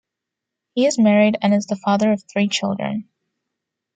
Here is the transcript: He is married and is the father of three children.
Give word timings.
He 0.73 0.87
is 0.87 0.97
married 0.97 1.37
and 1.43 1.53
is 1.53 1.67
the 1.67 1.75
father 1.75 2.11
of 2.11 2.23
three 2.23 2.47
children. 2.47 3.07